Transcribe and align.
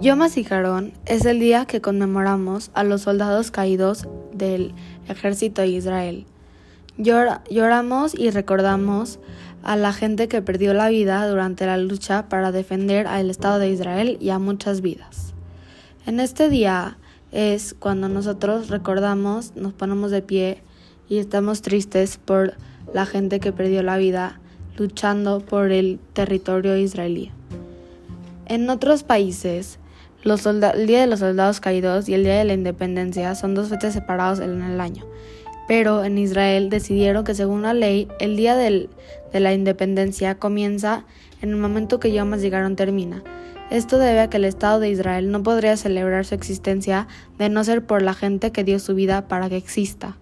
Yom 0.00 0.22
HaZikaron 0.22 0.92
es 1.06 1.24
el 1.24 1.40
día 1.40 1.64
que 1.64 1.80
conmemoramos 1.80 2.70
a 2.72 2.84
los 2.84 3.02
soldados 3.02 3.50
caídos 3.50 4.06
del 4.32 4.72
ejército 5.08 5.62
de 5.62 5.68
Israel. 5.68 6.24
lloramos 6.96 8.14
y 8.16 8.30
recordamos 8.30 9.18
a 9.64 9.74
la 9.76 9.92
gente 9.92 10.28
que 10.28 10.40
perdió 10.40 10.72
la 10.72 10.88
vida 10.88 11.26
durante 11.26 11.66
la 11.66 11.78
lucha 11.78 12.28
para 12.28 12.52
defender 12.52 13.08
al 13.08 13.28
Estado 13.28 13.58
de 13.58 13.70
Israel 13.70 14.18
y 14.20 14.30
a 14.30 14.38
muchas 14.38 14.82
vidas. 14.82 15.34
En 16.06 16.20
este 16.20 16.48
día 16.48 16.96
es 17.32 17.74
cuando 17.76 18.08
nosotros 18.08 18.68
recordamos, 18.68 19.56
nos 19.56 19.72
ponemos 19.72 20.12
de 20.12 20.22
pie 20.22 20.62
y 21.08 21.18
estamos 21.18 21.60
tristes 21.60 22.18
por 22.18 22.54
la 22.94 23.04
gente 23.04 23.40
que 23.40 23.50
perdió 23.50 23.82
la 23.82 23.96
vida 23.96 24.38
luchando 24.76 25.40
por 25.40 25.72
el 25.72 25.98
territorio 26.12 26.76
israelí. 26.76 27.32
En 28.46 28.70
otros 28.70 29.02
países, 29.02 29.80
el 30.24 30.86
Día 30.86 31.00
de 31.00 31.06
los 31.06 31.20
Soldados 31.20 31.60
Caídos 31.60 32.08
y 32.08 32.14
el 32.14 32.24
Día 32.24 32.38
de 32.38 32.44
la 32.44 32.54
Independencia 32.54 33.34
son 33.34 33.54
dos 33.54 33.68
fechas 33.68 33.94
separados 33.94 34.40
en 34.40 34.62
el 34.62 34.80
año, 34.80 35.06
pero 35.66 36.04
en 36.04 36.18
Israel 36.18 36.70
decidieron 36.70 37.24
que 37.24 37.34
según 37.34 37.62
la 37.62 37.74
ley, 37.74 38.08
el 38.18 38.36
Día 38.36 38.56
de 38.56 38.88
la 39.32 39.52
Independencia 39.52 40.34
comienza 40.34 41.04
en 41.40 41.50
el 41.50 41.56
momento 41.56 42.00
que 42.00 42.12
Yom 42.12 42.34
llegaron 42.34 42.76
termina. 42.76 43.22
Esto 43.70 43.98
debe 43.98 44.20
a 44.20 44.30
que 44.30 44.38
el 44.38 44.46
Estado 44.46 44.80
de 44.80 44.88
Israel 44.88 45.30
no 45.30 45.42
podría 45.42 45.76
celebrar 45.76 46.24
su 46.24 46.34
existencia 46.34 47.06
de 47.38 47.50
no 47.50 47.62
ser 47.64 47.84
por 47.84 48.02
la 48.02 48.14
gente 48.14 48.50
que 48.50 48.64
dio 48.64 48.78
su 48.78 48.94
vida 48.94 49.28
para 49.28 49.48
que 49.48 49.56
exista. 49.56 50.16